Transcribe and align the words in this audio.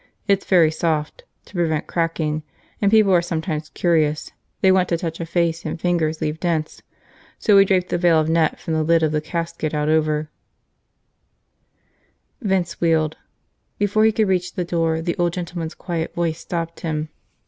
It's 0.27 0.45
very 0.45 0.71
soft, 0.71 1.25
to 1.45 1.53
prevent 1.53 1.85
cracking, 1.85 2.41
and 2.81 2.89
people 2.89 3.11
are 3.13 3.21
sometimes 3.21 3.69
curious, 3.69 4.31
they 4.61 4.71
want 4.71 4.89
to 4.89 4.97
touch 4.97 5.19
a 5.19 5.27
face, 5.27 5.63
and 5.63 5.79
fingers 5.79 6.21
leave 6.21 6.39
dents. 6.39 6.81
So 7.37 7.55
we 7.55 7.65
drape 7.65 7.89
the 7.89 7.99
veil 7.99 8.19
of 8.19 8.27
net 8.27 8.59
from 8.59 8.73
the 8.73 8.81
lid 8.81 9.03
of 9.03 9.11
the 9.11 9.21
casket 9.21 9.75
out 9.75 9.89
over 9.89 10.31
–"Vince 12.41 12.81
wheeled. 12.81 13.15
Before 13.77 14.03
he 14.03 14.11
could 14.11 14.27
reach 14.27 14.55
the 14.55 14.65
door, 14.65 15.03
the 15.03 15.15
old 15.19 15.33
gentleman's 15.33 15.75
quiet 15.75 16.15
voice 16.15 16.39
stopped 16.39 16.79
him. 16.79 17.09